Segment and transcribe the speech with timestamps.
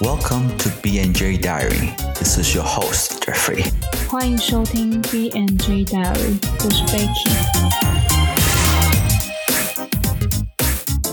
[0.00, 1.92] Welcome to BNJ Diary.
[2.20, 3.64] This is your host Jeffrey.
[4.08, 7.32] 欢迎收听 B N J Diary，我是 Becky。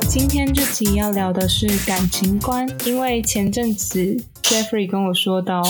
[0.08, 5.64] 今天这集要聊的是感情观，因为前阵子 Jeffrey 跟我说到，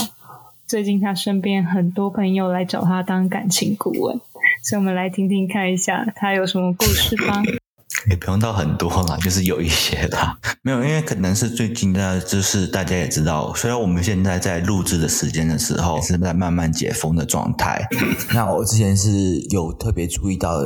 [0.67, 4.19] 最近他身边很多朋友来找他当感情顾问，
[4.61, 7.41] 所以我们来听听看一下他有什么故事吧。
[8.09, 10.37] 也不用到很多啦， 就是有一些啦。
[10.61, 17.87] 没有，因为可能是最近的，就是大家也知道，虽然我们现在在录制的时间的时候是在慢慢解封的状态。
[18.33, 20.61] 那我之前是有特别注意到，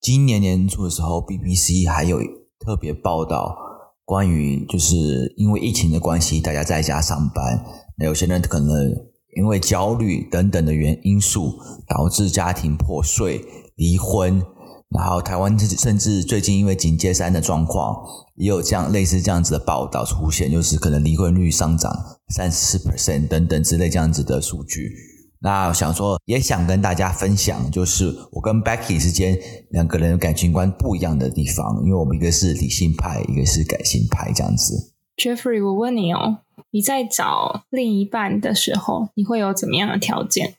[0.00, 2.18] 今年年初的时候，BBC 还有
[2.58, 3.56] 特别报道
[4.04, 7.64] 关于，就是因为疫情的关系，大家在家上班，
[7.98, 8.92] 那有些人可能
[9.36, 13.44] 因为焦虑等等的原因素，导致家庭破碎、
[13.76, 14.42] 离婚。
[14.90, 17.96] 然后台湾甚至最近因为警戒三的状况，
[18.36, 21.92] 也有这样类似这样子的报道出现，就是可能离婚率上涨
[22.28, 24.92] 三十 percent 等等之类这样子的数据。
[25.40, 29.36] 那想说也想跟大家分享，就是我跟 Becky 之间
[29.70, 34.92] 两个人感情观不一样的地方，因为我们一个是理性派，一个是感性派这样子。
[35.16, 36.38] Jeffrey，我问你哦，
[36.70, 40.54] 你在找另一半的时候，你会有怎么样的条件？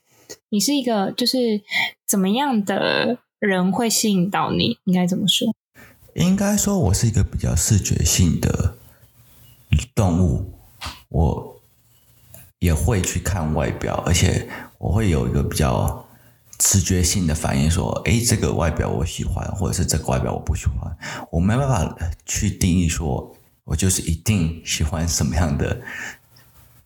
[0.50, 1.62] 你是一个就是
[2.06, 3.18] 怎么样的？
[3.38, 5.54] 人会吸引到你，应该怎么说？
[6.14, 8.78] 应该说，我是一个比较视觉性的
[9.94, 10.58] 动物，
[11.10, 11.60] 我
[12.58, 14.48] 也会去看外表，而且
[14.78, 16.06] 我会有一个比较
[16.56, 20.96] 直觉性的反应，说：“哎，这个外表我喜欢，或者是这个外表我不喜欢。”
[21.30, 25.82] 我没办法去定义说，我就是一定喜欢什么样的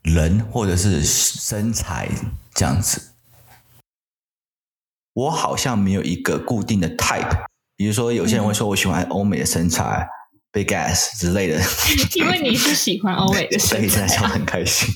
[0.01, 2.09] 人，或者是身材
[2.53, 3.10] 这样子。
[5.13, 7.45] 我好像没有一个固定的 type，
[7.75, 10.07] 比如说有些人会说我喜欢欧美的身材
[10.51, 11.59] ，big ass 之类的。
[12.15, 14.87] 因为你是喜欢欧美的 身材，所以现在笑很开心。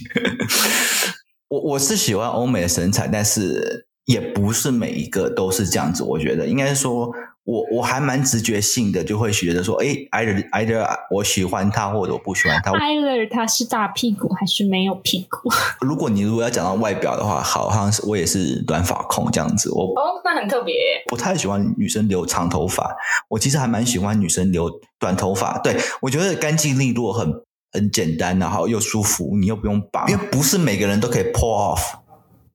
[1.49, 6.03] 我我是喜欢欧美的身材，但是也不是每一个都是这样子。
[6.03, 7.11] 我觉得应该说。
[7.45, 12.71] 我我还蛮直觉性的，就会觉得说，哎，either either 我喜欢他，或者我不喜欢他。
[12.71, 15.49] either 他是大屁股还是没有屁股？
[15.85, 19.71] 如果你如果要讲到外表的话，好像是我也是短发控这样子。
[19.71, 20.73] 我哦，那很特别。
[21.07, 22.95] 不太喜欢女生留长头发，
[23.29, 24.67] 我其实还蛮喜欢女生留
[24.99, 25.59] 短头发。
[25.59, 27.31] 对我觉得干净利落，很
[27.71, 31.81] 很简单，然后又舒服，你又不用绑，因为不是每个人都可以 pull off。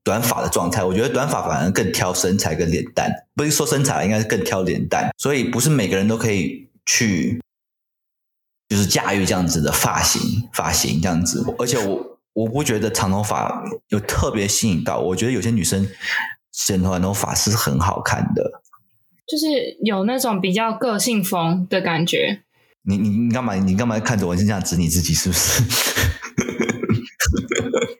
[0.03, 5.11] 短发的状态，我觉得短发反而更挑身材跟脸蛋，不是说身材，应该是更挑脸蛋。
[5.19, 7.41] 所以不是每个人都可以去，
[8.69, 11.45] 就是驾驭这样子的发型，发型这样子。
[11.59, 15.87] 而且我我不觉得长头发有特别吸引到，我觉得有些女生
[16.51, 18.63] 剪短头发是很好看的，
[19.27, 22.43] 就是有那种比较个性风的感觉。
[22.83, 23.55] 你你你干嘛？
[23.55, 25.13] 你干嘛看着我是这样指你自己？
[25.13, 25.63] 是不是？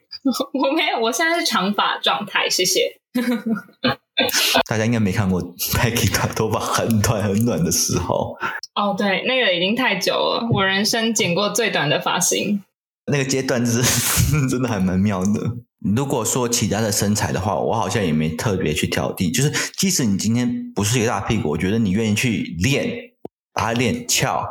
[0.53, 2.97] 我没有，我现在是长发状态，谢谢。
[4.69, 8.37] 大家应该没看过 Peggy 短头发很短很短的时候。
[8.75, 12.63] 哦，对，那个已经太久了，我人生剪过最短的发型。
[13.11, 13.81] 那个阶段是
[14.47, 15.57] 真的还蛮妙的。
[15.95, 19.33] 如果说其他的身材的话，我好像也没特别去挑剔。
[19.33, 23.11] 就是即使你今天不是一个大屁股，我觉得你愿意去练，
[23.53, 24.45] 把它练翘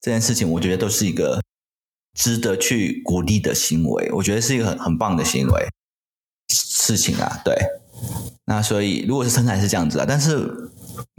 [0.00, 1.40] 这件事情，我觉得都是一个。
[2.14, 5.68] 值得去鼓励的行为，我觉得是一个很很棒的行为
[6.48, 7.40] 事情啊。
[7.44, 7.56] 对，
[8.44, 10.70] 那所以如果是身材是这样子啊，但是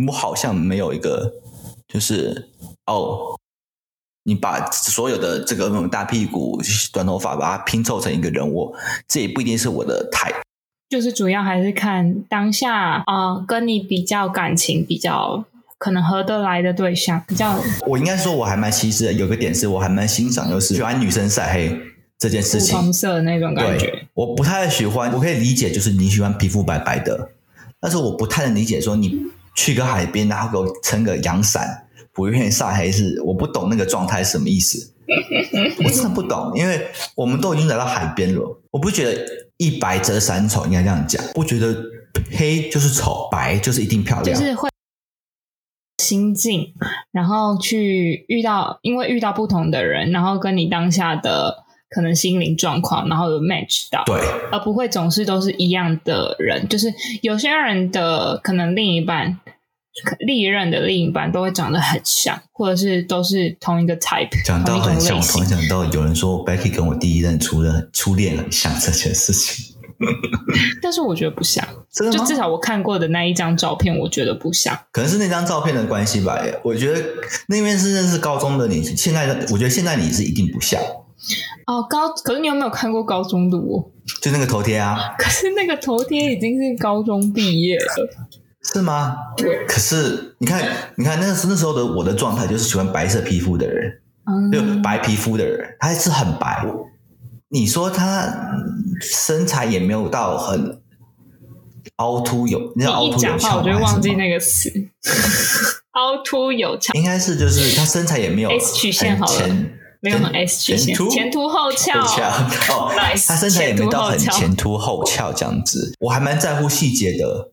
[0.07, 1.33] 我好像没有一个，
[1.87, 2.49] 就是
[2.85, 3.39] 哦，
[4.23, 6.61] 你把所有的这个大屁股、
[6.91, 8.75] 短头发，把它拼凑成一个人物，
[9.07, 10.31] 这也不一定是我的态。
[10.89, 15.45] 就是主要还是看当下啊，跟你比较感情比较。
[15.83, 21.77] 可能合得来的对象比较，我应该说我还蛮其实有个点是我还蛮欣赏，就是喜欢女生晒黑
[22.17, 24.07] 这件事情，红色的那种感觉。
[24.13, 27.31] 我不太喜欢，我可以理解，就是你喜欢皮肤白白的，
[27.81, 29.13] 但是我不太能理解说你
[29.55, 34.93] 去个海边，然后给我撑个阳伞，不愿意晒黑，是我不懂那个状态是什么意思。
[35.83, 39.21] 我真的不懂，因为我们都已经来到海边了，我不觉得
[39.57, 41.75] 一白遮三丑应该这样讲，不觉得
[42.31, 44.69] 黑就是丑，白就是一定漂亮，就是会。
[46.03, 46.73] 心境，
[47.11, 54.19] 然后去遇到，因为遇到不同的人，然后跟你当下的可能心灵状况，然后有 match 到，对，
[54.51, 56.67] 而不会总是都是一样的人。
[56.67, 59.39] 就是有些人的可能另一半，
[60.19, 65.17] 历任的另一半都会长得很像，或者是都是同一个 type，讲到很像。
[65.17, 69.75] 我突然想到，有人说 Becky 跟我第一任初恋初恋很像这件事情。
[70.81, 74.77] 但是我觉得不像，就至少我看过的那一张照片，我觉得不像。
[74.91, 76.39] 可能是那张照片的关系吧。
[76.63, 77.01] 我觉得
[77.47, 80.81] 那边是认识高中的你，现在的我觉得现在你是一定不像。
[81.65, 83.91] 哦，高，可是你有没有看过高中的我？
[84.21, 87.85] 就那个头贴啊，可是那个头贴已经是高中毕业了，
[88.73, 89.15] 是吗？
[89.37, 90.61] 对，可是你看，
[90.97, 93.91] 你看那个那时候的我的状态，就是喜欢白色皮肤的人，
[94.51, 96.65] 就嗯，白皮肤的人，他还是很白。
[97.53, 100.81] 你说他嗯身材也没有到很
[101.97, 104.69] 凹凸有，你知道凹凸有讲话我就忘记那个词，
[105.93, 109.49] 凹凸有翘，应该是就是他身材也没有 S 曲线好了。
[110.01, 111.47] 没有很 S 曲线，前凸？
[111.47, 112.91] 后翘，哦。
[113.25, 115.95] 他身材也没到很前凸后翘这样子。
[116.01, 117.51] 我还蛮在乎细节的，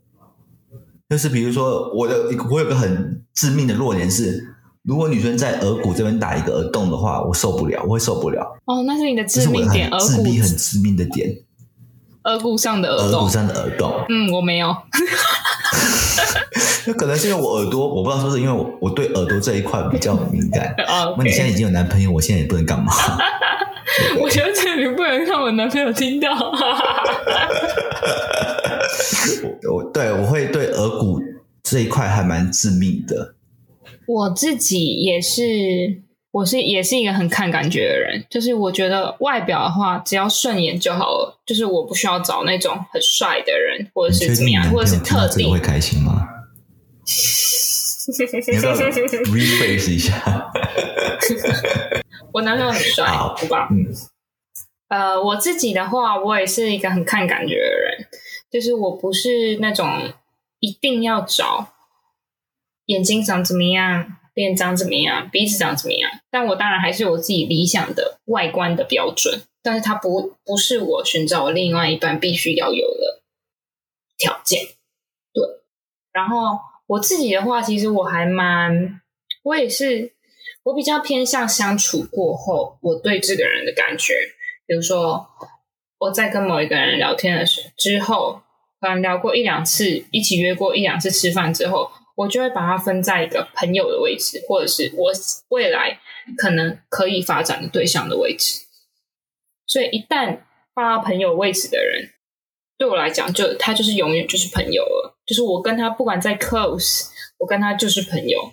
[1.09, 11.37] 就是比如说我的我有个很致命的弱点是，如果女生在额骨这边打一个耳洞的话，我受不了，我会受不了，哦，那是你的致命点，很额骨致命很致命的点，
[12.25, 13.21] 额骨上的耳洞。
[13.21, 13.93] 额骨上的耳洞。
[14.09, 14.75] 嗯，我没有。
[16.87, 20.75] 那 可能是因为我耳朵，我不知道是不是因为我我对耳朵这一块比较敏感。
[20.89, 22.93] 哦那你现在已经有男朋友，我现在也不能干嘛。
[24.19, 26.31] 我觉得这里不能让我男朋友听到。
[29.43, 31.21] 我我对我会对耳骨
[31.63, 33.35] 这一块还蛮致命的。
[34.13, 36.03] 我自己也是，
[36.33, 45.61] 我是也是一个很看感觉的人，就是我觉得外表的话，只要顺眼就好了，就是我不需要找那种很帅的人，或者是怎么样，或者是特定这个会。
[45.61, 46.27] 开心吗？
[48.49, 48.89] 你要不要
[49.33, 50.51] rephrase 一下？
[52.35, 53.69] 我男朋友很帅，好对吧？
[53.71, 53.87] 嗯，
[54.89, 58.09] 呃，我自己的话，我也是一个很看感觉的人，
[58.51, 59.89] 就是我不是那种
[60.59, 61.69] 一定要找
[62.91, 73.23] 眼睛长怎么样，脸长怎么样，鼻子长怎么样，但我当然还是有我自己理想的外观的标准，但是它不不是我寻找我另外一半必须要有的
[74.19, 74.65] 条件。
[75.33, 75.45] 对，
[76.13, 76.59] 然后
[76.89, 79.01] 我自己的话，其实我还蛮，
[79.45, 80.13] 我也是，
[80.65, 84.15] 我比较偏向相处过后，我对这个人的感觉。
[84.67, 85.29] 比如说，
[85.99, 88.43] 我在跟某一个人聊天的时之后，
[88.81, 95.11] 可能聊过一两次，一起约过一两次吃饭之后，我就会把它分在一个朋友的位置，或者是我
[95.49, 95.99] 未来
[96.37, 98.61] 可能可以发展的对象的位置。
[99.67, 100.41] 所以，一旦
[100.75, 102.11] 放到朋友位置的人，
[102.77, 105.17] 对我来讲，就他就是永远就是朋友了。
[105.25, 107.09] 就是我跟他不管再 close，
[107.39, 108.53] 我跟他就是朋友，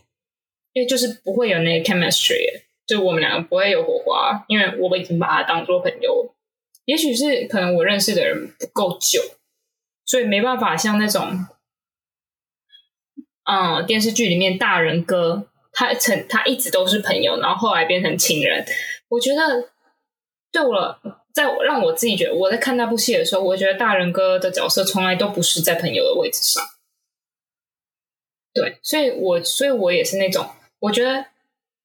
[0.72, 6.34] 因为就是不会有那个 chemistry，就我们两个不会有火花，因为我们已经把他当做朋友了。
[6.86, 9.22] 也许是可能我认识的人不够久，
[10.06, 11.46] 所以没办法像那种，
[13.50, 18.66] 嗯，电视剧里面大人哥，他曾他一直都是朋友，然后后来变成情人。
[19.08, 19.70] 我觉得
[20.52, 21.00] 对我，
[21.34, 26.62] 在让我自己觉得我在看那部戏的时候，我觉得大人哥的角色从来都不是在朋友的位置上。
[28.54, 30.46] 对，所以我所以我也是那种，
[30.80, 31.28] 我觉得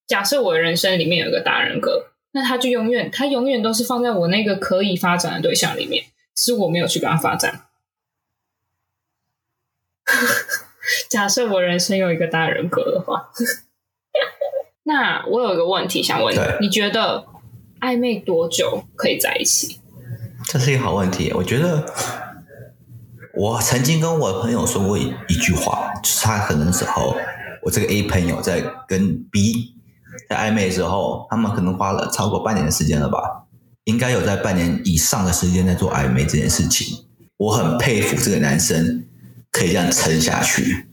[0.09, 7.67] 假设我的人生里面有个大人哥，那他就永远他永远都是放在我那个可以发展的对象里面，是我没有去跟他发展。
[11.13, 13.29] 假设我人生有一个大人格的话，
[14.85, 17.27] 那我有一个问题想问你，你觉得
[17.81, 19.79] 暧昧多久可以在一起？
[20.49, 21.31] 这是一个好问题。
[21.35, 21.85] 我觉得
[23.35, 27.15] 我曾经跟我的朋友说过一一句话，就是他可能时候
[27.63, 29.75] 我这个 A 朋友在跟 B
[30.31, 33.19] 在暧昧的时候，他们可能花了超过半年的时间了吧，
[33.85, 37.05] 应该有在半年以上的时间在做暧昧这件事情。
[37.37, 39.05] 我很佩服这个男生
[39.51, 40.87] 可以这样撑下去。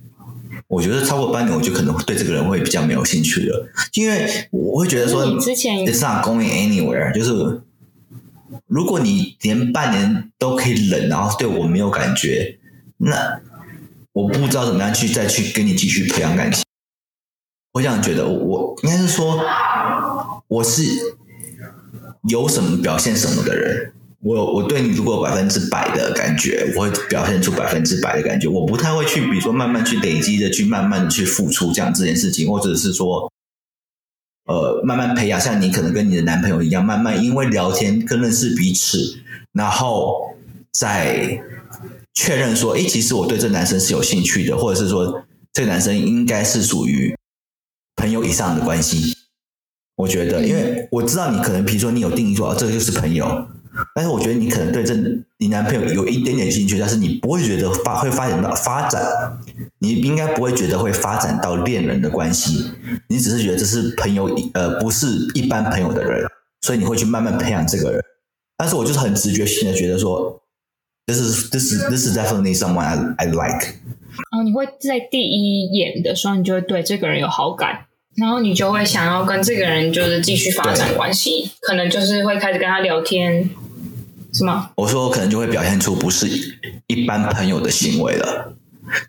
[0.70, 7.62] 我觉得超过半年，我就可能对这个人会比较没有兴趣了，因为我会觉得说你之前，it's not going anywhere，就是
[8.68, 12.60] 如果你连半年都可以忍，然后对我没有感觉，
[12.98, 13.42] 那
[14.14, 16.64] 我不知道怎么样去再去跟你继续培养感情。
[17.74, 19.44] 我这样觉得，我我应该是说，
[20.48, 20.84] 我是
[22.28, 23.94] 有什么表现什么的人。
[24.22, 28.48] 我有我对你如果有百分之百的感觉，我会表现出百分之百的感觉。
[28.48, 33.32] 我不太会去，比如说慢慢去累积的去慢慢的去付出这样这件事情，或者是说，
[34.46, 39.22] 呃，慢慢培养，像你可能跟你的男朋友一样，慢慢因为聊天跟认识彼此，
[39.54, 40.36] 然后
[40.74, 41.42] 再
[42.14, 45.24] 确认说，诶，其实我对这男生是有兴趣的，或者是说
[45.54, 47.16] 这个男生应该是属于
[47.96, 49.16] 朋友以上的关系。
[49.96, 53.48] 我觉得，因为我知道你可能，比如说你有定义说，哦这个就是朋友，
[53.96, 54.94] 但是我觉得你可能对这
[55.38, 59.02] 你男朋友有一点点兴趣，但是你不会觉得发会发展到发展，
[59.80, 62.72] 你应该不会觉得会发展到恋人的关系，
[63.08, 66.26] 你只是觉得这是朋友，呃，不是一般朋友的人，
[66.62, 68.04] 所以你会去慢慢培养这个人。
[68.58, 70.42] 但是我就是很直觉性的觉得说
[71.06, 73.76] ，this is this is this is definitely someone I I like。
[74.36, 77.86] 哦，你会在第一眼的时候，你就会对这个人有好感，
[78.18, 83.50] 然后你就会想要跟这个人就是继续发展关系，可能就是会开始跟他聊天，
[84.32, 84.72] 是吗？
[84.76, 86.28] 我说我可能就会表现出不是
[86.88, 88.54] 一般朋友的行为了。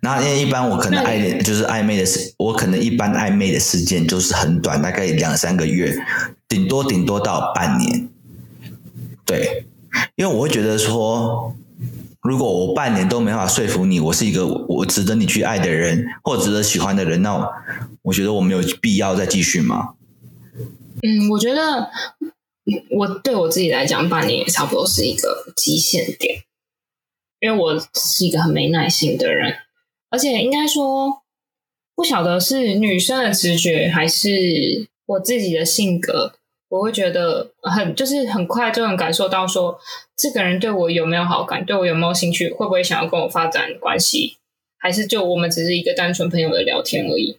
[0.03, 5.97] 那因为一般我可能暧昧就是暧昧的时，我可能一般暧昧的时间就是很短，大概两三个月，
[6.49, 8.09] 顶多顶多到半年。
[9.25, 9.67] 对，
[10.17, 11.55] 因为我会觉得说，
[12.21, 17.53] 如果我半年都没法说服你，我是一个我值得你去爱的人，或值得喜欢的人，那我
[18.03, 19.91] 我觉得我没有必要再继续嘛。
[21.03, 21.89] 嗯，我觉得
[22.91, 26.43] 我对我自己来讲，半年也差不多是一个极限点，
[27.41, 29.55] 因为我是一个很没耐心的人。
[30.11, 31.23] 而且应该说，
[31.95, 36.35] 不晓得是女生的直觉还是我自己的性格，
[36.69, 39.79] 我会觉得很就是很快就能感受到说，
[40.17, 44.37] 这个人对我有没有好感，对我有没有兴趣，会不会想要跟我发展关系，
[44.79, 47.39] 还是就我们只是一个单纯朋友的聊天而已。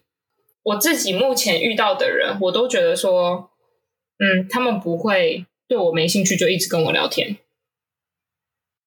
[0.63, 3.50] 我自己目前遇到的人，我都觉得说，
[4.21, 7.37] 嗯，他们不会对我没兴趣就一直跟我聊天。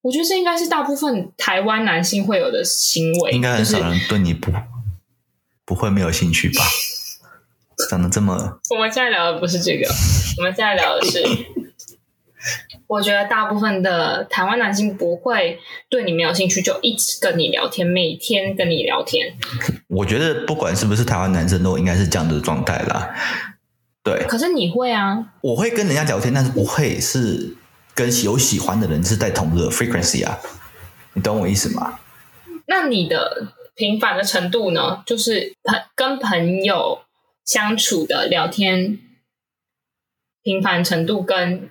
[0.02, 4.52] 我觉得这应该是大部分台湾男性会有的行为，应该很少人对你不
[5.64, 6.62] 不会没有兴趣吧？
[7.90, 8.60] 长得这么……
[8.70, 9.88] 我们现在聊的不是这个，
[10.38, 11.24] 我们现在聊的是，
[12.86, 19.34] 我觉得大部分的台湾男性不会对你没有兴趣就一直跟你聊天，每天跟你聊天。
[19.88, 23.12] 我觉得不管是不是台湾男生，都应该是这样的状态啦。
[24.04, 25.32] 对，可是你会啊？
[25.40, 27.56] 我会跟人家聊天，但是不会是。
[27.96, 30.40] 跟有喜欢的人是在同个 frequency 啊，
[31.12, 32.00] 你懂我意思吗？
[32.66, 35.04] 那你的频繁的程度呢？
[35.06, 37.02] 就是朋跟朋友
[37.44, 38.98] 相处的聊天
[40.42, 41.70] 频繁程度，跟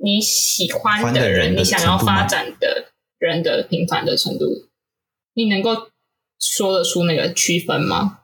[0.00, 4.68] 你喜欢的人、你想要发展的人的频繁的程度，
[5.34, 5.88] 你能够
[6.38, 8.20] 说得出那个区分吗？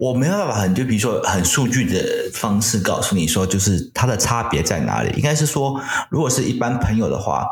[0.00, 5.12] 我没有办法很就比如说很数据的方式告诉你说，就是它的差别在哪里？
[5.14, 5.78] 应该是说，
[6.08, 7.46] 如果是一般朋友的话，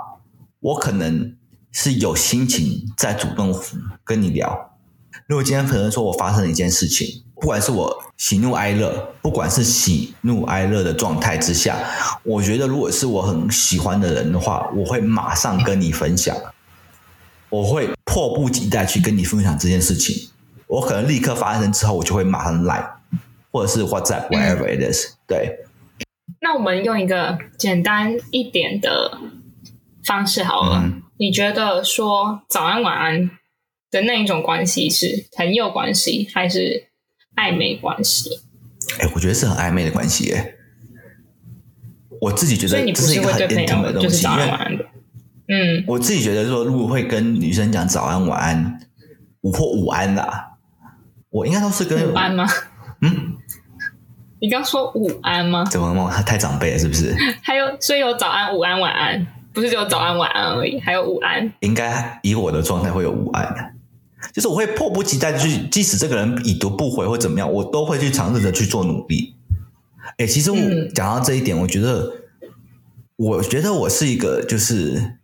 [0.61, 1.37] 我可能
[1.73, 3.55] 是有心情在主动
[4.02, 4.71] 跟你聊。
[5.26, 11.76] 如果今天可能说我发生了一件事情，不管是我喜怒哀乐，不管是喜怒哀乐的状态之下，
[12.23, 16.35] 我觉得如果是我很喜欢的人的话，我会马上跟你分享，
[17.50, 20.31] 我会迫不及待去跟你分享这件事情。
[20.68, 22.88] 我可能立刻发生之后，我就会马上来，
[23.50, 25.14] 或者是 WhatsApp whatever it is。
[25.26, 25.64] 对。
[26.40, 29.18] 那我们用一个简单一点的
[30.04, 30.92] 方式好了。
[31.16, 33.30] 你觉得说早安晚安
[33.90, 36.88] 的那一种关系是朋友关系还是
[37.34, 38.30] 暧昧关系？
[39.00, 40.26] 哎，我觉得是很暧昧的关系。
[40.26, 40.54] 耶，
[42.20, 44.84] 我自己觉得，所以你不是会对朋友就是早安晚安的。
[45.48, 48.78] 嗯，我自己觉得说，如果会跟女生讲早安晚安，
[49.40, 50.48] 午或午安啦。
[51.38, 52.45] 我应该都是跟午安吗？
[53.00, 53.37] 嗯，
[54.40, 55.64] 你刚说午安吗？
[55.71, 56.11] 怎么吗？
[56.12, 57.14] 他太长辈了，是不是？
[57.42, 61.52] 还有，所以有早安、午安、晚安，不是只有早安、晚安而已，还有午安。
[61.61, 63.76] 应该以我的状态会有午安，
[64.33, 69.37] 就是我会迫不及待的去，即使这个人已读不回或怎么样，我都会去尝试着去做努力。
[70.16, 70.59] 哎，其实我
[70.92, 72.12] 讲到这一点，我觉得，
[73.14, 75.18] 我觉得我是一个就是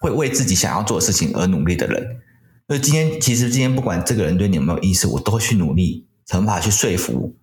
[0.00, 2.20] 会为自己想要做的事情而努力的人。
[2.66, 7.36] 所以今天，其实今天不管这个人对你有没有意思，我都会去努力想办法去说服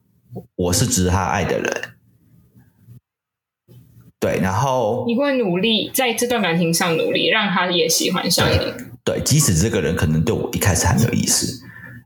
[0.56, 1.82] 我是值得他爱的人。
[4.20, 8.74] 对，然后你会努力在这段感情上努力，让他也喜欢上你。
[9.04, 11.62] 对，即使这个人可能对我一开始还没有意思，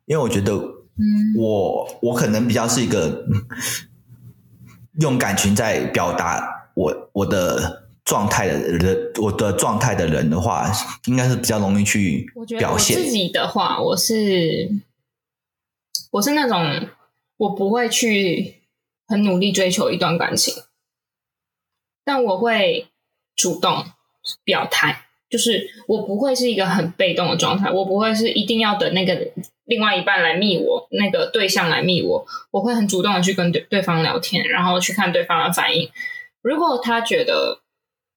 [0.05, 3.25] 因为我觉得，嗯，我我可能比较是一个
[4.99, 6.45] 用感情在表达
[6.75, 7.84] 我我的。
[8.05, 10.71] 状态的人，我的状态的人的话，
[11.07, 12.95] 应该是比较容易去表现。
[12.95, 14.69] 自己的话，我是
[16.11, 16.87] 我是那种
[17.37, 18.61] 我不会去
[19.07, 20.53] 很努力追求一段感情，
[22.03, 22.87] 但我会
[23.35, 23.83] 主动
[24.43, 29.31] 表态，就是我不会是一个很被动的状态，我不会是一定要等那个
[29.63, 35.89] 另外一半来密我，那个对象来密我，我会很主动的去跟对对方聊天，然后去看对方的反应。
[36.43, 37.64] 如果他觉得。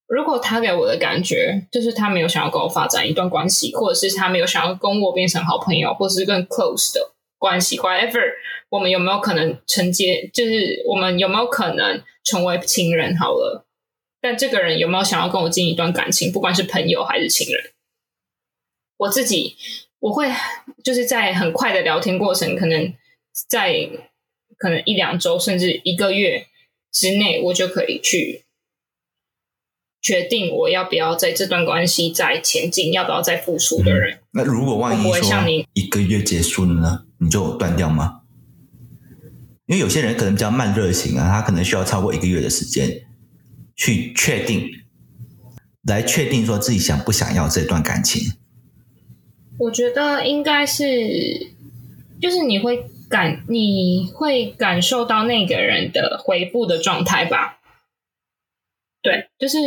[0.09, 8.19] 如果他给我的感觉就是他没有想要跟我发展一段关系，或者是他没有想要跟我变成好朋友，或者是更 close 的关系，whatever，
[8.71, 10.31] 我们有没有可能承接？
[10.33, 13.15] 就是我们有没有可能成为情人？
[13.19, 13.67] 好了，
[14.23, 16.33] 但这个人有没有想要跟我进一段感情？
[16.33, 17.73] 不管是朋友还是情人，
[18.97, 19.57] 我自己
[20.01, 20.33] 我会
[20.83, 22.95] 就是在很快的聊天过程，可能
[23.47, 23.87] 在
[24.57, 26.47] 可能一两周甚至一个月
[26.91, 28.47] 之内，我就可以去。
[30.01, 34.19] 决定我要不要在这段关系再前进，要不要再付出的人。
[34.33, 37.05] 那如果万一说一个月结束了呢？
[37.21, 38.21] 你就断掉吗？
[39.67, 43.03] 因为有些人可能比较慢热型啊，他可能需要超过一个月的时间
[43.77, 44.67] 去确定，
[45.83, 48.33] 来确定说自己想不想要这段感情。
[49.59, 51.53] 我觉得应该是，
[52.23, 57.58] 就是你会感你会感受到那个人的回复的状态吧？
[59.09, 59.59] 对，就是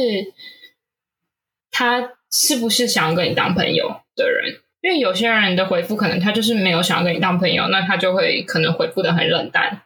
[1.71, 4.59] 他是不是想要跟你当朋友的人？
[4.81, 9.81] 因为有些人的回复可能他就是没有想要跟你当朋友，那他就会可能回复的很冷淡。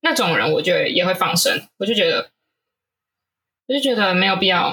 [0.00, 1.62] 那种人，我觉得也会放生。
[1.78, 2.30] 我就觉得，
[3.68, 4.72] 我就觉得没有必要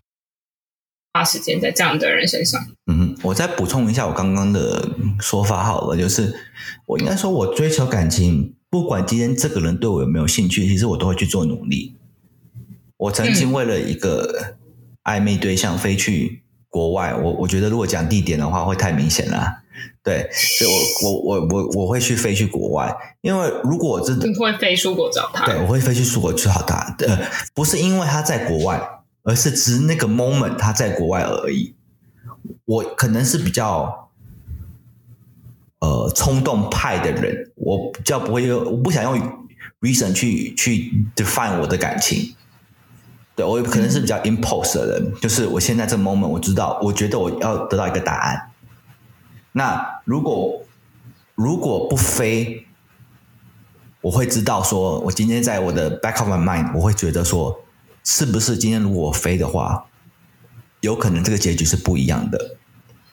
[1.14, 2.60] 花时间在这样的人身上。
[2.88, 6.34] 嗯，我再补充一下我刚刚的说法好了，就是
[6.88, 11.96] 我应该说，我追求感情，不管今天这个人对我有没有兴趣，其实我都会去做努力。
[13.04, 14.56] 我曾经为了一个
[15.04, 19.62] 暧昧对象飞去国外，我我觉得如果讲地点的话会太明显了。
[20.02, 26.96] 对，所以我我我我我会去飞去国外，因为如果我真的你会飞出国找他，对，我会飞去出国去找他。
[27.00, 27.20] 呃，
[27.54, 28.80] 不是因为他在国外，
[29.24, 31.76] 而是只是那个 moment 他在国外而已。
[32.66, 34.12] 我可能是比较
[35.80, 39.20] 呃冲动派的人，我比较不会用，我不想用
[39.82, 42.36] reason 去去 define 我的感情。
[43.36, 48.52] 对我可能是比较 impulse 的人，就是我现在这 moment 我知道，我觉得我要得到一个答案。
[49.54, 50.62] 那如果
[51.36, 52.68] 如果不飞，
[54.02, 57.60] 我会知道说，我今天在我的 back of my mind，我会觉得说，
[58.04, 59.86] 是不是今天如果我飞的话，
[60.82, 62.58] 有可能这个结局是不一样的。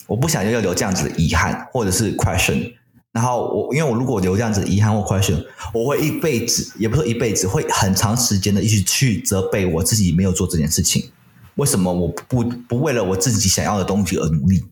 [0.07, 2.75] 我不想要留这样子的遗憾或者是 question。
[3.13, 11.11] 然后我因为我如果留这样子遗憾或 question，我会一辈子，也不是一辈子，会很长时间的一直去责备我自己没有做这件事情。
[11.57, 14.65] 为什么我不不为了我自己想要的东西而努力？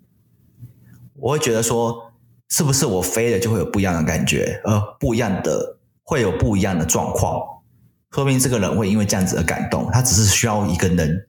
[1.17, 2.13] 我会觉得说，
[2.49, 7.43] 是不是我飞了就会有不一样的感觉，呃，不一样的会有不一样的状况，
[8.13, 11.28] 说明这个人会因为这样子而感动，他只是需要一个人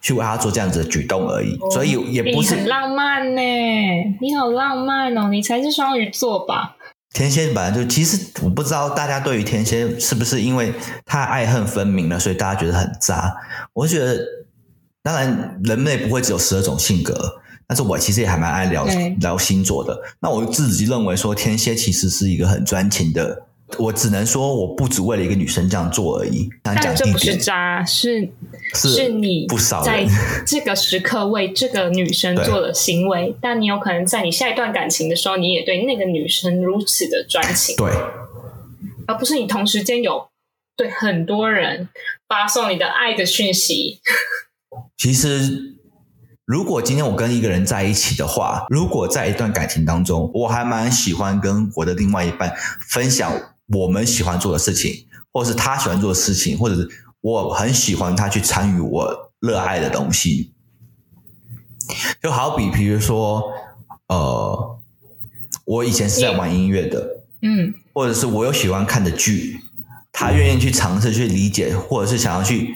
[0.00, 3.42] 去为他做这样子的举动而已，所以也不是很浪漫呢。
[4.20, 6.76] 你好浪漫哦，你才是双鱼座吧？
[7.12, 10.72] 天蝎本来就其实我不知道大家对于天蝎是不是因为
[11.04, 13.34] 太爱恨分明了，所以大家觉得很渣。
[13.72, 14.20] 我觉得，
[15.02, 17.40] 当然人类不会只有十二种性格。
[17.68, 18.86] 但是我其实也还蛮爱聊
[19.18, 20.00] 聊星座的。
[20.20, 23.46] 那我自己认为说，天蝎其实是一个很专情的。
[23.78, 26.48] 我只能说，我不只为了一个女生这样做而已。
[26.62, 28.30] 但这不是渣，是
[28.74, 30.06] 是你不少在
[30.46, 33.36] 这个时刻为这个女生做了行为。
[33.40, 37.74] 但你有可能在你下一段感情的时候，你也对那个女生如此的专情。
[37.76, 37.90] 对，
[39.06, 40.28] 而不是你同时间有
[40.76, 41.88] 对很多人
[42.28, 44.00] 发送你的爱的讯息。
[44.96, 45.74] 其实。
[46.46, 52.54] 如果今天我跟一个人在一起的话，如果在一段感情当中，我还蛮喜欢跟我的另外一半
[52.88, 53.32] 分享
[53.66, 56.88] 我们喜欢做的事情，或者是他喜欢做的事情，或者是
[57.20, 60.52] 我很喜欢他去参与我热爱的东西。
[62.22, 63.42] 就好比，比如说，
[64.08, 64.78] 呃，
[65.64, 69.60] 我以前是在玩音乐的，嗯，或者是我有喜欢看的剧，
[70.12, 72.74] 他愿意去尝试去理解，或者是想要去。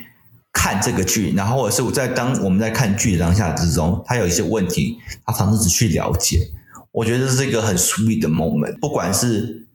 [0.53, 6.41] 看这个剧，然后或者是我在当我们在看剧的当下之中，他有一些问题，他尝试去了解。
[6.91, 9.69] 我觉得这是一个很 sweet 的 moment，不管是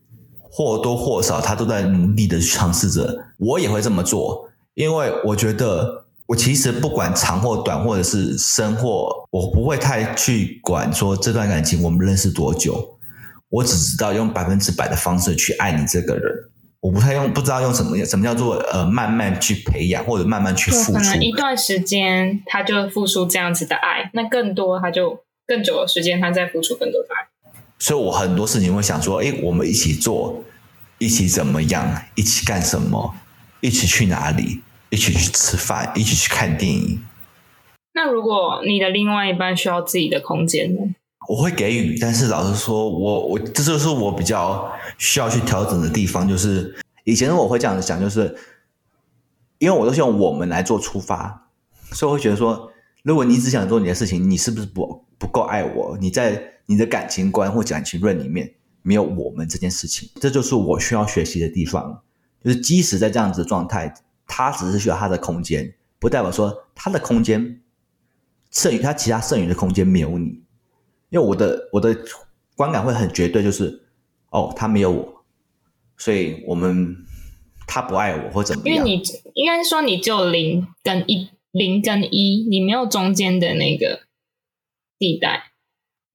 [0.58, 3.14] 或多或少，他都在努力的尝试着。
[3.38, 12.98] 我也会这么做，因为我觉得我其实不管长或短，或者是深或，我不会太去管说这段感情我们认识多久，
[13.50, 16.34] 我只知道用百分之百的方式去爱你这个人。
[16.80, 20.94] 我不太用，不知道用什么，什么叫做呃，慢慢去培养或者慢慢去付出。
[20.94, 27.35] 可能一段时间他就付出这样子的爱，那更多他就更久的时间他在付出更多的爱。
[27.80, 30.44] 所以我很多事情会想说，哎，我们一起做，
[30.98, 33.16] 一起怎么样，一起干什么，
[33.62, 37.04] 一起去哪里，一起去吃饭，一起去看电影。
[37.94, 40.82] 那如果你的另外一半需要自己的空间呢？
[41.28, 46.28] 我会给予，但是老实说，我我这就是我比较需要去调整的地方。
[46.28, 48.38] 就是以前我会这样子想，就是
[49.58, 51.48] 因为我都是用我们来做出发，
[51.92, 52.72] 所以我会觉得说，
[53.04, 55.98] 如果你只想做你的事情，你是不是不不够爱我？
[56.00, 62.02] 你在你的感情观或感情论里面没有我们这件事情，这就是我需要学习的地方。
[62.44, 63.94] 就是即使在这样子的状态，
[64.28, 67.62] 他只是需要他的空间，不代表说他的空间
[68.52, 70.44] 剩余他其他剩余的空间没有你。
[71.10, 71.98] 因为我的我的
[72.56, 73.84] 观感会很绝对，就是
[74.30, 75.26] 哦，他没有我，
[75.98, 76.96] 所以我们
[77.66, 78.76] 他不爱我或怎么样？
[78.76, 84.02] 因为你应该是说，你就零跟一，零跟一，你没有中间的那个
[85.00, 85.52] 地带。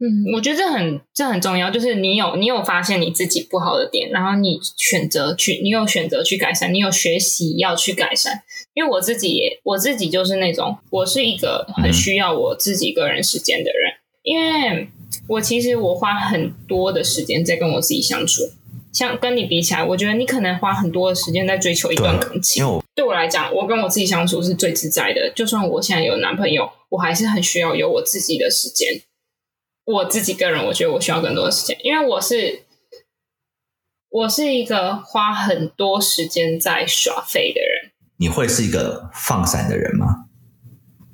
[0.02, 8.40] 嗯，我觉得这很这很重要，就是你有你有发现你自己不好的点，然后你选择去，你有选择去改善，你有学习要去改善。
[8.72, 14.88] 因为我自己也我自己就是那种，我是一个很需要我自己个人时间的人，因为
[15.28, 18.42] 我其实我花很多的时间在跟我自己相处。
[18.92, 22.64] 像跟你比起来，我觉得你可能花很多的时间在追求一段感情。
[22.94, 25.30] 对我来讲，我跟我自己相处是最自在的。
[25.36, 29.00] 就算我现在有男朋友，我还是很需要有我自己的时间。
[29.84, 32.64] 我自己个人，我觉得我需要更多的时间，因为我是
[34.08, 37.92] 我是一个花很多时间在耍废的人。
[38.18, 40.26] 你会是一个放闪的人吗？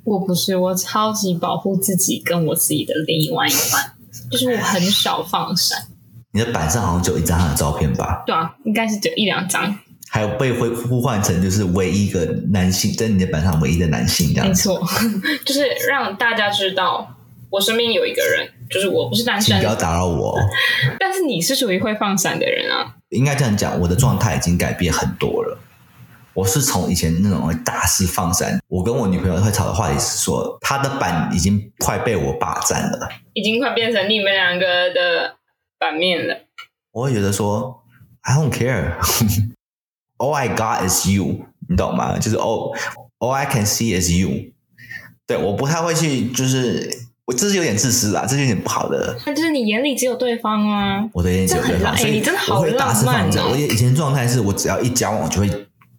[0.04, 3.92] 我不是，我超级保护自己跟我自己的另外一半，
[4.30, 5.88] 就是我很少放闪。
[6.32, 8.22] 你的板上好像只有一张他的照片吧？
[8.26, 9.78] 对啊，应该是只有一两张。
[10.08, 14.68] 还有被会呼唤成就是唯一一个男性，在你的板上唯一的男性这样子。
[14.68, 14.86] 没错，
[15.44, 17.16] 就是让大家知道
[17.50, 20.40] 我身边有一个人，就是我不是单身请不，要打扰我哦。
[20.98, 22.94] 但是你是属于会放闪的人啊。
[23.10, 25.58] 应该这样讲，我的状态已经改变很多了。
[26.34, 33.08] 我是从以前那种大肆放闪，我跟我女朋友会吵的话题是说，她的板已经快被我霸占了。
[33.32, 35.36] 已经快变成你们两个的
[35.78, 36.36] 版面了。
[36.92, 37.82] 我会觉得说
[38.22, 38.96] ，I don't care,
[40.18, 42.18] all I got is you，你懂吗？
[42.18, 42.76] 就是 all
[43.18, 44.52] all I can see is you。
[45.26, 46.90] 对，我不太会去，就是
[47.26, 49.18] 我这是有点自私啦，这是有点不好的。
[49.26, 51.04] 那就是你眼里只有对方啊。
[51.12, 53.38] 我的眼里只有对方，所以哎你真的好我会大肆放着。
[53.40, 55.50] 浪漫哦我以前状态是我只要一交往，我就会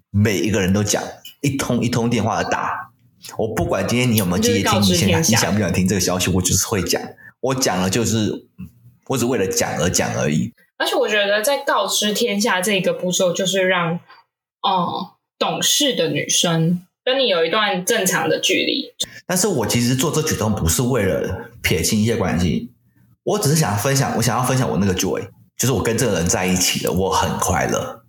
[0.10, 1.04] 每一个人都讲，
[1.42, 2.92] 一通一通电话的打。
[3.38, 7.02] 我不管今天你有没有接听，你想不想听这个消息，我就是会讲。
[7.42, 8.48] 我讲了就是，
[9.08, 10.54] 我只为了讲而讲而已。
[10.78, 14.00] 而且我觉得在告知天下这个步骤，就是让
[14.62, 18.94] 哦懂事的女生跟你有一段正常的距离。
[19.28, 22.72] 但是我其实做这举动不是为了撇清一些关系，
[23.24, 28.04] 我只是想分享，我想要分享我那个 joy，就是我跟这个人在一起了，我很快乐。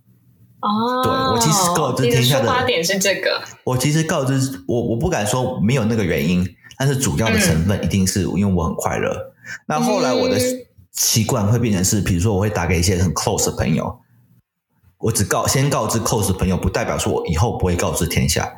[0.61, 9.33] 哦，对我其实告知天下的出发点是这个，我其实告知我，我不敢说没有那个原因，但是主要的成分一定是因为我很快乐。
[9.67, 13.99] 那后来我的嗯习惯会变成是，比如说我会打给一些很 close 的朋友，
[14.99, 18.51] 我只告先告知 close 的朋友，不代表说我以后不会告知天下。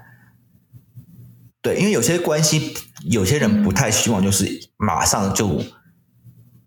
[1.61, 2.73] 对，因为有些关系，
[3.09, 5.63] 有些人不太希望就是马上就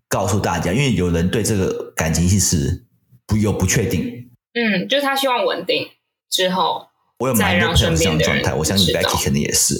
[0.07, 2.85] 告诉大家，因为有人对这个感情其实
[3.27, 4.29] 不有不确定。
[4.53, 5.87] 嗯，就是他希望稳定
[6.29, 6.87] 之后，
[7.19, 9.75] 我有蛮多朋友这样状态，我相信 Becky 肯定也是，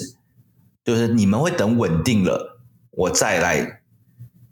[0.84, 3.80] 就是你们会等稳定了，我再来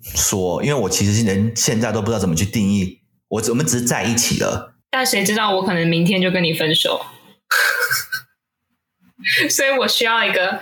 [0.03, 7.01] 说，因为我其实连现在都不知道怎么去定义，我我们只是在一起了，但谁知道我可能明天就跟你分手，
[9.51, 10.61] 所以我需要一个，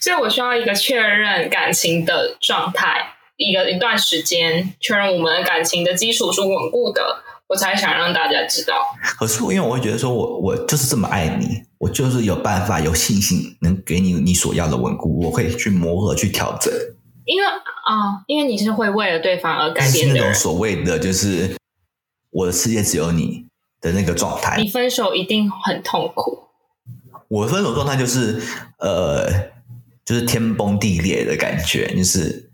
[0.00, 8.94] 所以我需要一个确认感情的状态，一个一段时间确认我们的感情的基础是稳固的，我才想让大家知道。
[9.18, 16.72] 可是因为我会觉得说我我就是这么爱你，我就是有办法有信心能给你你所要的稳固，我会去磨合去调整，
[17.24, 21.54] 因为啊、因为你是会为了对方而改是那种所谓的就是
[22.30, 23.46] 我的世界只有你
[23.84, 24.68] 的那个状态你。
[24.68, 26.44] 分手一定很痛苦。
[27.28, 28.40] 我分手状态就是
[28.78, 29.30] 呃，
[30.04, 32.50] 就是天崩地裂的感觉，就是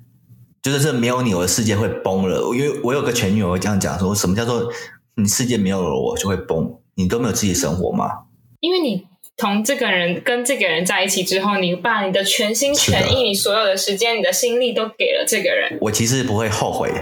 [0.62, 2.54] 就是这没有你，我的世界会崩了。
[2.54, 4.70] 因为我有个前女友会这样讲说，什么叫做
[5.16, 6.78] 你世界没有了我就会崩？
[6.94, 8.24] 你都没有自己的生活吗？
[8.60, 15.78] 因为你同这个人跟这个人在一起之后，你把你的全心全意、你所有的时间、你的心力都给了这个人。
[15.80, 16.92] 我其实不会后悔，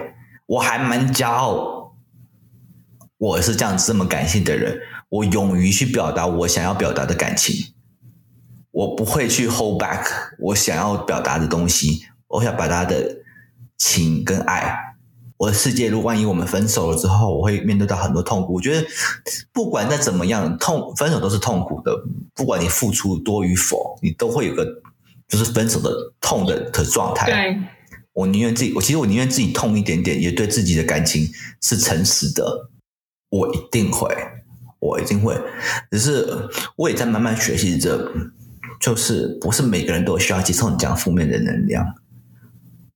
[0.47, 1.78] 我还蛮骄傲，
[3.19, 7.75] 我是这样子这么感性的人，我勇于去表达我想要表达的感情，
[8.71, 10.05] 我不会去 hold back
[10.39, 13.19] 我想要表达的东西，我想表达的
[13.77, 14.73] 情跟爱。
[15.37, 18.55] 我的世界，如果万一我们分手了之后，我会面对到很多痛苦。
[18.55, 18.87] 我觉得
[19.53, 21.93] 不管再怎么样，痛分手都是痛苦的，
[22.35, 24.65] 不管你付出多与否，你都会有个
[25.29, 27.27] 就是分手的痛的的状态。
[27.31, 27.57] 对，
[28.13, 31.29] 我宁愿自己，我其实我宁愿自己痛一点点，也对自己的感情
[31.61, 32.71] 是诚实的。
[33.31, 34.09] 我一定会，
[34.79, 35.37] 我一定会。
[35.91, 38.11] 只是我也在慢慢学习着，
[38.81, 41.85] 就是不是每个人都需要接受你这样负面的能量。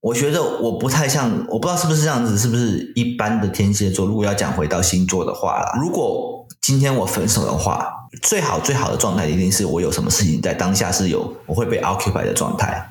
[0.00, 4.06] 我觉得我不太像，我不知道是不是这样子，是不是一般的天蝎座？
[4.06, 12.90] 如果要讲回到星座的话，如果今天我分手的话，最好最好的状态一定是我有什么事情在当下是有我会被 occupy 的状态。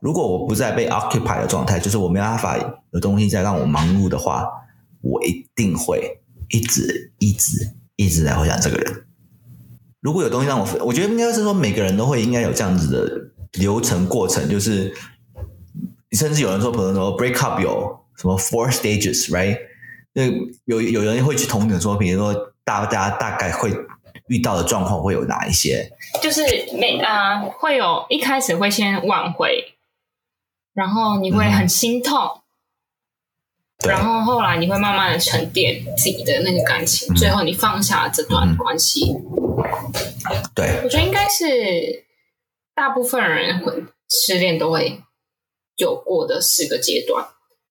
[0.00, 2.56] 如果我不在被 occupy 的状态，就是我没办法
[2.92, 4.46] 有东西在让我忙碌的话，
[5.02, 6.19] 我一定会
[6.50, 9.06] 一直一直一直在回想这个人。
[10.00, 14.94] 如果有东西让我分，我觉得应该是说每个人都会应该有这样子的流程过程，就是
[16.12, 19.58] 甚至有人说，朋友说 break up 有什么 four stages，right？
[20.12, 20.24] 那
[20.64, 23.72] 有有人会去同等说，比如说大家大概会
[24.28, 25.90] 遇到的状况会有哪一些？
[26.22, 26.42] 就是
[26.78, 29.76] 每啊、会有一开始会先挽回，
[30.72, 32.39] 然后你会很心痛，对
[33.88, 39.16] 然后后来你会慢慢的沉淀自己的那个感情，最后你放下这段关系。
[40.54, 42.04] 对，我觉得应该是
[42.74, 43.72] 大部分人会
[44.08, 45.02] 失恋都会
[45.76, 47.26] 有过的四个阶段，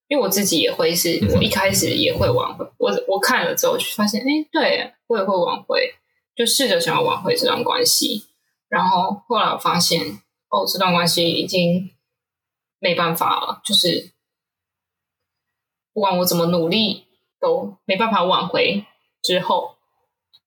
[0.08, 1.36] 因为我自己也会是，嗯。
[1.36, 5.94] 我一开始也会挽回，我我看了之后就发现，哎，对我也会挽回，
[6.34, 8.24] 就试着想要挽回这段关系，
[8.68, 10.02] 然后后来我发现，
[10.48, 11.90] 哦，这段关系已经
[12.80, 14.12] 没办法了，就是
[15.92, 17.06] 不管我怎么努力
[17.40, 18.84] 都没办法挽回，
[19.22, 19.76] 之后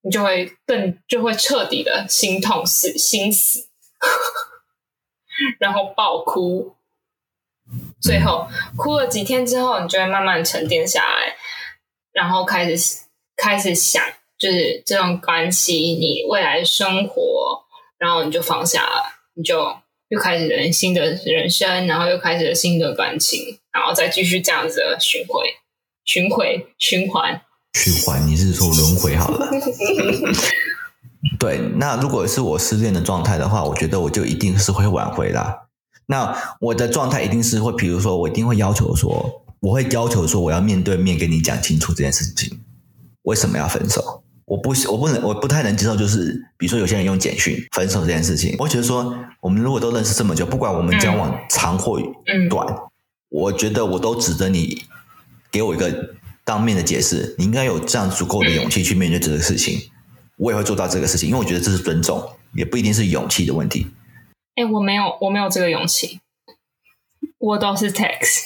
[0.02, 3.68] 你就会更就会彻底的心痛死心死，
[5.58, 6.74] 然后爆哭，
[8.00, 11.36] 最后哭了几天之后，你就会慢慢沉淀下来，
[12.12, 13.04] 然后开始
[13.36, 14.02] 开始想，
[14.38, 17.64] 就是这段关系你未来的生活，
[17.98, 19.04] 然后你就放下了，
[19.34, 19.76] 你就
[20.08, 25.44] 又开始了新的人生，然后又开始了新的感情，然后再继续这样子的循环、
[26.04, 26.46] 循环、
[26.78, 27.42] 循环。
[27.74, 29.50] 循环，你是说轮回好了？
[31.40, 35.66] 对，那如果是我失恋的状态的话，我觉得我就一定是会挽回啦。
[36.06, 42.60] 那我的状态一定是会，比如说我一定会要求说，我会要求说我要面对面跟你讲清楚这件事情，
[43.22, 44.22] 为什么要分手？
[44.44, 52.66] 我不我不能我不太能接受，就是比如说有些人用简讯分手这件事情，我觉得说我们如果都认识这么久，不管我们交往长或嗯短，
[53.34, 54.84] 我觉得我都值得你
[55.50, 59.90] 给我一个当面的解释，你应该有这样足够的勇气去面对这个事情，
[60.36, 63.88] 我也会做到这个事情，因为我觉得这是尊重，也不一定是勇气的问题。
[64.54, 66.20] 哎、我没有，我没有这个勇气，
[67.38, 68.42] 我都是 text，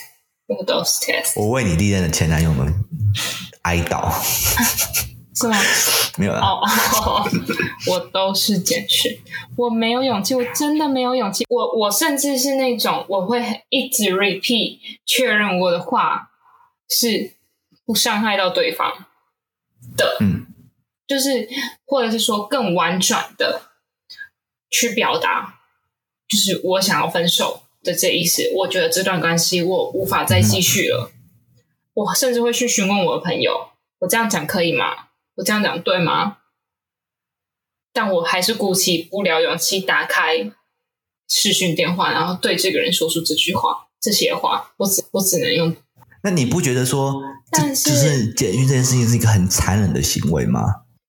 [0.46, 2.72] 我都是 text，我为你历任的前男友们
[3.62, 4.10] 哀悼，
[5.40, 5.56] 是吗？
[6.18, 7.28] 没有啦，哦，
[7.86, 9.16] 我都是简讯，
[9.56, 11.44] 我没有勇气，我真的没有勇气。
[11.48, 16.30] 我我甚至是那种我会一直 repeat 确认我的话
[16.88, 17.34] 是
[17.86, 19.06] 不伤害到对方
[19.96, 20.46] 的，嗯，
[21.06, 21.48] 就是
[21.86, 23.62] 或者是说更婉转的
[24.70, 25.60] 去表达，
[26.28, 28.42] 就是我想要分手的这意思。
[28.56, 31.12] 我觉得这段关系我无法再继续了，
[31.94, 33.68] 我甚至会去询问我的朋友，
[34.00, 35.04] 我这样讲可以吗？
[35.38, 36.36] 我这样讲对吗？
[37.92, 40.52] 但我还是鼓起不了勇气打开
[41.28, 44.72] 视讯电话，然后对这个人说出这句话、这些话。
[44.76, 45.74] 我只我只能用，
[46.22, 47.22] 那你不觉得说，
[47.52, 50.60] 这但是就是简讯这件事情是一个很残忍的行为吗？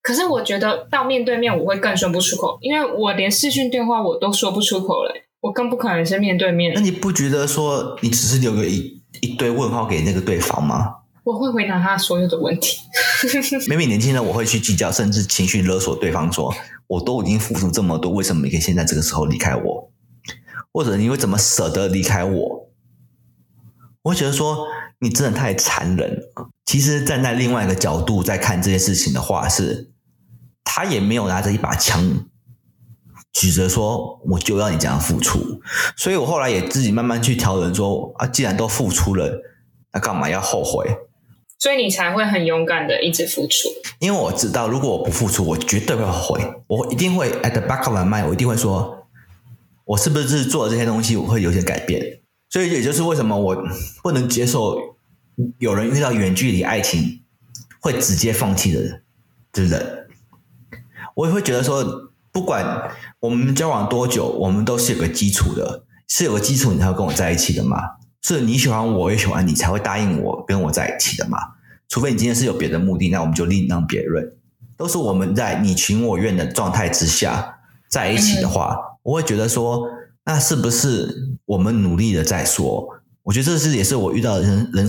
[0.02, 6.82] 可是我觉得到面对面我会更说不出口，因为我连视讯电话我都说不出口了，我更不可能是面对面那。
[6.82, 10.96] 你不觉得说你只是留个一一堆问号给那个对方吗？
[11.24, 12.80] 我会回答他所有的问题。
[13.68, 16.54] 每每年轻人我会去计较，甚至情绪勒索对方说，
[16.88, 19.92] 我都已经付出这么多，为什么你可以现在这个时候离开我？
[20.72, 22.70] 或者你会怎么舍得离开我？
[24.04, 24.66] 我会觉得说
[25.00, 26.50] 你真的太残忍了。
[26.66, 29.92] 其实站在另外一个角度在看这件事情的话是，
[30.64, 32.26] 他也没有拿着一把枪
[33.34, 35.62] 指着说我就要你这样付出，
[35.98, 39.42] 所以我后来也自己慢慢去调整说啊，既然都付出了，
[39.92, 40.88] 那干嘛要后悔？
[41.60, 43.68] 所以你才会很勇敢的一直付出。
[44.00, 46.42] 因为我知道，如果我不付出，我绝对会后悔。
[46.68, 49.06] 我一定会 at the back of my mind，我一定会说，
[49.84, 52.22] 我是不是做了这些东西我会有些改变？
[52.50, 53.56] 所以也就是为什么我
[54.02, 54.76] 不能接受
[55.60, 57.22] 有人遇到远距离爱情
[57.82, 59.02] 会直接放弃的
[59.52, 60.08] 的人。
[61.16, 67.78] 我也会觉得说，不管我们交往多久，我们都是有个基础的，是有个基础你才会跟我在一起的嘛。
[68.22, 71.38] 是你喜欢我，我也喜欢你，才会答应我跟我在一起的嘛。
[71.88, 74.36] 除非你今天是有别的目的，那我们就另当别论。
[74.78, 79.88] 都是我们在你情我愿的状态之下在一起的话，我会觉得说，
[80.26, 82.88] 那是不是我们努力的再说？
[83.24, 84.88] 我觉得这是也是我遇到的人人，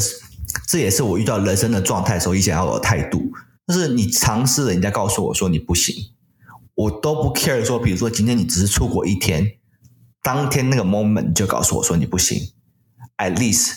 [0.69, 3.33] 这也是我遇到人生的状态的时候一想要有的态度，
[3.67, 5.95] 就是你尝试了，人家告诉我说你不行，
[6.75, 9.53] 我都不 care 说，比如说今天你只是出国一天，
[10.23, 12.39] 当天那个 moment 你就告诉我说你不行
[13.21, 13.75] ，at least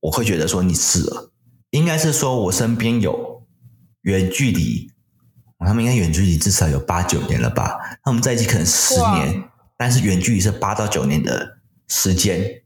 [0.00, 1.32] 我会觉得说你试了。
[1.70, 3.46] 应该是说，我身边有
[4.02, 4.90] 远距离，
[5.58, 7.78] 他们应该远距离至少有八九年了吧？
[8.02, 9.44] 他们在一起可能十年，
[9.78, 12.62] 但是远距离是八到九年的时间，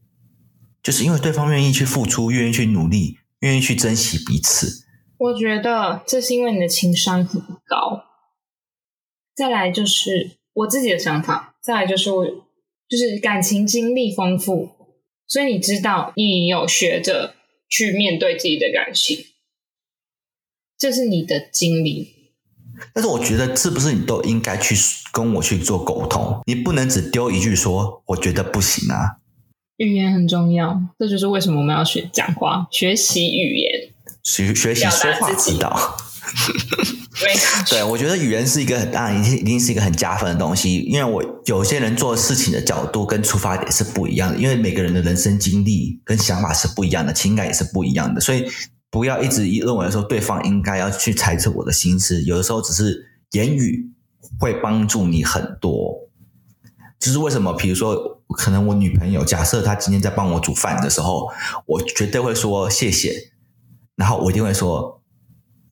[0.83, 4.85] 就是因为对方愿意去付出，愿意去努力，愿意去珍惜彼此。
[5.17, 8.03] 我觉得这是因为你的情商很高。
[9.35, 14.76] 再来就是我自己的想法，再来就是我就是感情经历丰富，
[15.27, 17.35] 所以你知道你有学着
[17.67, 19.25] 去面对自己的感情，
[20.77, 22.15] 这是你的经历。
[22.93, 24.75] 但是我觉得是不是你都应该去
[25.11, 26.41] 跟我去做沟通？
[26.45, 29.17] 你不能只丢一句说我觉得不行啊。
[29.77, 33.89] 语言很重要，这就是为什么我们要学讲话，学习语言，
[34.23, 35.97] 学学习说话之道。
[37.69, 40.79] 对，我觉得语言是一个很大，一定一定是一个很加分的东西。
[40.81, 48.45] 因为我有些人做事情的角度跟出发点是不一样的，因为每个人的人生经历跟想法是不一样的，情感也是不一样的，所以
[48.89, 52.21] 不要一直认为说对方应该要去猜测我的心思。
[52.23, 53.91] 有的时候只是言语
[54.39, 56.07] 会帮助你很多。
[56.99, 57.95] 就是为什么，比如说，
[58.35, 61.29] 可能我女朋友假设她今天在帮我煮饭的时候，
[61.67, 63.31] 我绝对会说谢谢，
[63.95, 64.96] 然后我一定会说，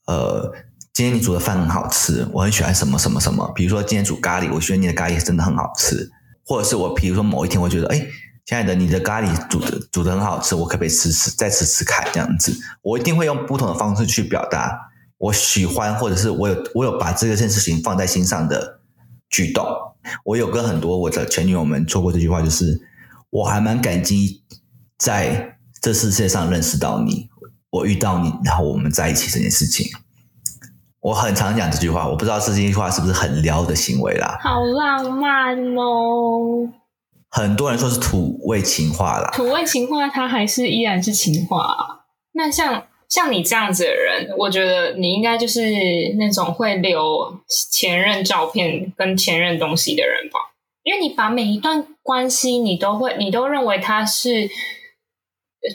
[0.06, 0.54] 呃。
[0.94, 3.52] 今天你煮的饭很好吃，我很喜欢什么什么什么。
[3.54, 6.10] 比如说今天煮咖喱，我觉得你的咖喱真的很好吃。
[6.46, 7.98] 或者是我，比如说某一天，我觉得，哎，
[8.46, 12.08] 亲爱的，你的咖喱煮的煮的很好吃，我可不可以吃吃再吃吃看？
[12.14, 18.80] 这样子，我一定会用不同的方式去表达我喜欢，或者是我有我有把这个件事情放在心上的
[19.30, 19.66] 举动。
[20.24, 22.80] 我有跟很多我的前女友们说过这句话，就是
[23.32, 24.42] 我还蛮感激
[24.98, 27.30] 在这世界上认识到你，
[27.76, 29.86] 我遇到你，然后我们在一起这件事情。
[31.02, 34.40] 我很常讲这句话，我不知道这句话是不是很撩的行为啦。
[34.42, 36.70] 好浪漫哦！
[37.30, 39.30] 很多人说是土味情话啦。
[39.34, 42.06] 土味情话，它还是依然是情话。
[42.32, 45.62] 那像像你这样子的人，我觉得你应该就是
[46.18, 50.40] 那种会留前任照片跟前任东西的人吧？
[50.84, 54.50] 因为你把每一段关系，你都会，你都认为它是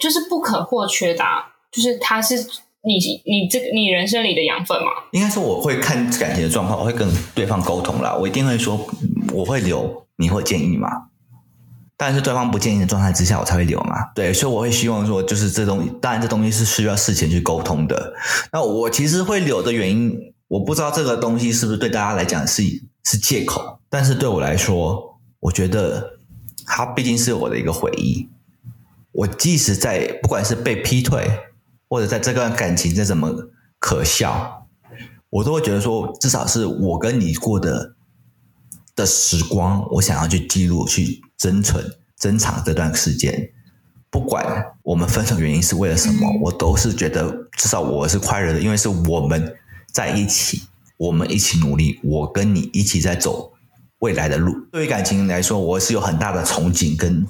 [0.01, 1.25] 就是不可或缺的，
[1.71, 2.47] 就是它是。
[2.83, 2.95] 你
[3.27, 4.89] 你这个你人生里的养分嘛？
[5.13, 8.17] 应该说我会看感情的状况，我会跟对方沟通啦。
[8.17, 8.89] 我一定会说
[9.35, 10.89] 我会留，你会建议吗？
[11.99, 14.11] 但是对方不建议的状态之下，我才会留嘛。
[14.15, 18.15] 对，所以我会希望说，就是这东西，当然这东西是需要事前去沟通的。
[18.51, 22.63] 那我其实会留的原因，我不知道这个东西是不是对大家来讲是
[23.05, 26.19] 是借口，但是对我来说，我觉得
[26.65, 28.31] 它毕竟是我的一个回忆。
[29.13, 31.29] 我即使在不管是被劈腿。
[31.91, 33.51] 或者在这段感情再怎么
[33.81, 34.69] 可笑，
[35.29, 37.97] 我都会觉得说，至少是我跟你过的
[38.95, 41.85] 的时光，我想要去记录、去珍存、
[42.17, 43.51] 珍藏这段时间。
[44.09, 49.57] 不管我们分手原因是为了什么，我都是觉得至少我是快乐的，因为是我们
[49.93, 50.63] 在一起，
[50.97, 53.53] 我们一起努力，我跟你一起在走
[53.99, 54.55] 未来的路。
[54.71, 57.27] 对于感情来说，我是有很大的憧憬跟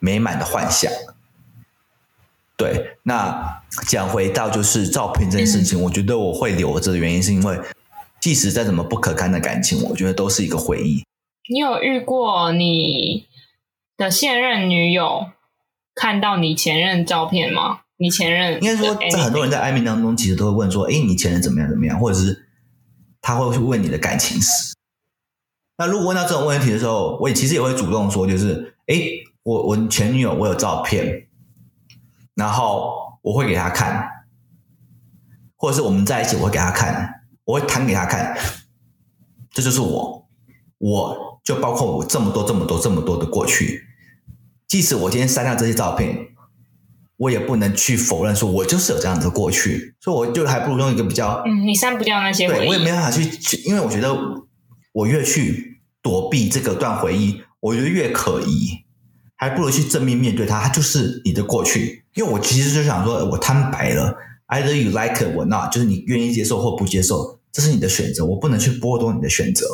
[0.00, 0.92] 美满的幻想。
[2.56, 7.58] 对，那讲回到就是照片这件事情，我觉得我会留着的原因是因为，
[8.20, 11.02] 即使再怎么不可堪的感情，我觉得都是一个回忆。
[11.50, 13.26] 你有遇过你
[13.96, 15.26] 的现任女友
[15.96, 17.80] 看到你前任照片吗？
[17.96, 21.68] 你前任应该说，在很多人在暧昧当中，其实都会问说：“哎，你前任怎么样？
[21.68, 22.46] 怎么样？”或者是
[23.20, 24.74] 他会去问你的感情史。
[25.76, 28.96] 那如果问到这种问题的时候，我也其实也会主动说，就是：“哎，
[29.42, 31.26] 我我前女友我有照片。”
[32.34, 34.08] 然后我会给他看，
[35.56, 38.36] 或者是我们在一起，我会给他看，我会弹给他看，
[39.50, 40.28] 这就是我，
[40.78, 43.84] 我就包括我这么多、这么多、这么多的过去。
[44.66, 46.28] 即使我今天删掉这些照片，
[47.16, 49.94] 我也不能去否认说我就是有这样的过去。
[50.00, 51.42] 所以我就还不如用一个比较……
[51.46, 53.22] 嗯，你删不掉那些回忆，我也没办法去，
[53.68, 54.16] 因为我觉得
[54.92, 58.83] 我越去躲避这个段回忆，我觉得越可疑。
[59.44, 62.02] 还不如去正面面对它，它就是你的过去。
[62.14, 64.16] 因为我其实就想说，我摊白了
[64.48, 68.24] ，either you like it or not，就是你愿意接受或不接受，这是你的选择。
[68.24, 69.66] 我不能去剥夺你的选择，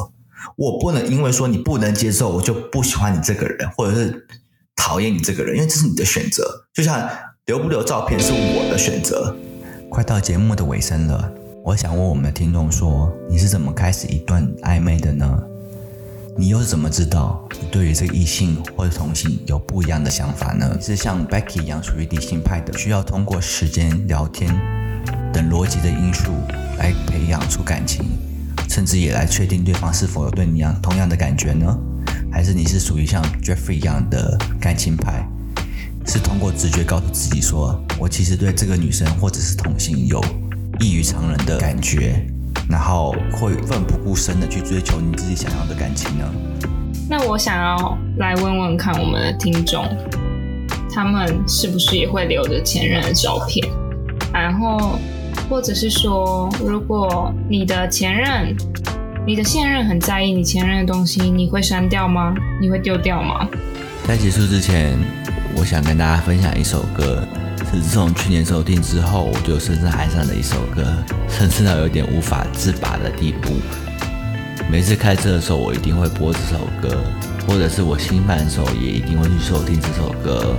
[0.56, 4.26] 我不能因为说你不能接受，我就不喜欢你这个人，或者是
[4.74, 6.66] 讨厌你这个人，因为这是你的选择。
[6.74, 7.08] 就像
[7.46, 9.36] 留不留照片是我的选择。
[9.88, 11.32] 快到节目的尾声了，
[11.64, 15.40] 我想问我们的听众说，你是怎么开始一段暧昧的呢？
[16.38, 20.78] 你又怎么知道你对于这个异性或者同性有不一样的想法呢？
[20.80, 24.48] 是像 Becky 一样属于理性派的，需要通过时间、聊天
[25.32, 26.32] 等逻辑的因素
[26.78, 28.04] 来培养出感情，
[28.68, 31.76] 甚至也来确定对方是否有对你一样同样的感觉呢？
[32.32, 35.28] 还是你是属于像 Jeffrey 一样的感情派，
[36.06, 40.24] 是通过直觉告诉自己说，我其实对这个女生或者是同性有
[40.78, 42.24] 异于常人的感觉？
[42.70, 46.24] 然后会奋不顾身的去追求你自己想要的感情呢？
[47.08, 49.84] 那我想要来问问看我们的听众，
[50.94, 53.68] 他们是不是也会留着前任的照片？
[54.32, 54.96] 然后
[55.48, 58.54] 或者是说，如果你的前任
[59.26, 62.32] 你的现任很在意你前任的东西，你会删掉吗？
[62.60, 63.48] 你会丢掉吗？
[64.06, 64.96] 在结束之前，
[65.56, 67.39] 我想跟大家分享一首歌，是
[67.72, 70.84] 自从去年收听之后，我就深深爱上的一首歌，
[71.28, 73.54] 甚至到有点无法自拔的地步。
[74.70, 77.02] 每次开车的时候，我一定会播这首歌，
[77.46, 80.56] 或者是我心烦的时候，也一定会去收听这首歌。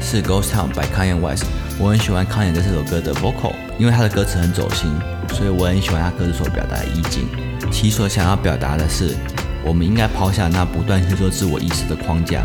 [0.00, 1.46] 是《Ghost Town》by Kanye West。
[1.78, 4.90] 我很喜欢 Kanye 在这首歌的 vocal，因为他的歌词很走心，
[5.32, 7.26] 所以我很喜欢他歌词所表达的意境。
[7.72, 9.16] 其所想要表达的是，
[9.64, 12.44] 我们应该抛下那不断去做自我意识的框架。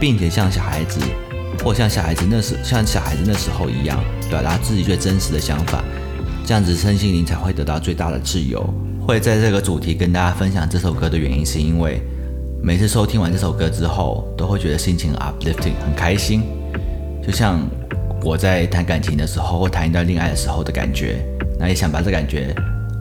[0.00, 1.00] 并且像小孩子，
[1.62, 5.84] 或像小孩子那时，像小孩子那时候一样，表达自己最真实的想法，
[6.44, 8.62] 这样子身心灵才会得到最大的自由。
[9.06, 12.00] 会在这个主题跟大家分享这首歌的原因，是因为
[12.62, 16.42] 每次收听完这首歌之后，都会觉得心情 uplifting，很开心，
[17.22, 17.60] 就像
[18.22, 21.24] 我在谈感情的时候，或谈一段恋爱的时候的感觉。
[21.58, 22.54] 那也想把这感觉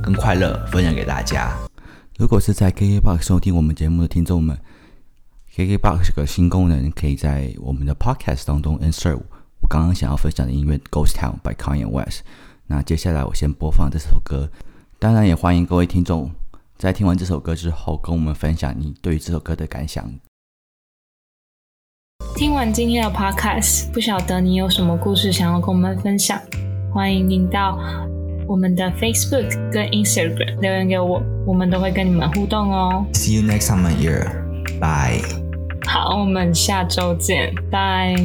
[0.04, 1.52] 跟快乐分享给大家。
[2.18, 4.58] 如果是在 KKBOX 收听我们节目的听众们。
[5.56, 9.20] KKBOX 这个新功能，可以在我们的 Podcast 当中 insert
[9.62, 12.24] 我刚刚想要分享的音乐《Ghost Town》by Kanye West。
[12.66, 14.50] 那接下来我先播放这首歌，
[14.98, 16.32] 当然也欢迎各位听众
[16.76, 20.04] 在听完这首歌之后，跟我们分享你对于这首歌的感想。
[22.36, 26.42] 听完今天的 Podcast，不晓得你有什么故事想要跟我们分享？
[26.92, 27.78] 欢迎您到
[28.48, 33.06] 我们的 Facebook 跟 Instagram 留言给我，我们都会跟你们互动哦。
[33.14, 34.42] See you next time, my ear.
[34.80, 35.43] Bye.
[35.86, 38.16] 好，我们下周见，拜。